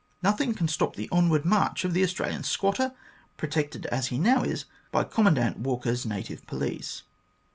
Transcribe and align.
Nothing 0.23 0.55
can 0.55 0.67
stop 0.67 0.95
the 0.95 1.07
onward 1.11 1.45
march 1.45 1.85
of 1.85 1.93
the 1.93 2.01
Australian 2.03 2.41
squatter, 2.43 2.91
protected 3.37 3.85
as 3.91 4.07
he 4.07 4.17
now 4.17 4.41
is 4.41 4.65
by 4.91 5.03
Commandant 5.03 5.59
Walker's 5.59 6.07
native 6.07 6.43
police. 6.47 7.03